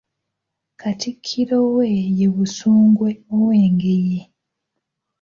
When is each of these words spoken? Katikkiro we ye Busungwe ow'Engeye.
Katikkiro 0.81 1.57
we 1.75 1.85
ye 2.17 2.27
Busungwe 2.35 3.09
ow'Engeye. 3.35 4.21